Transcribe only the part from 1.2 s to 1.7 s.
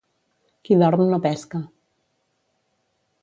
pesca.